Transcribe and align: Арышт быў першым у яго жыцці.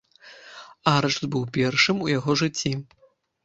Арышт 0.93 1.23
быў 1.37 1.43
першым 1.59 2.03
у 2.09 2.11
яго 2.17 2.31
жыцці. 2.45 2.77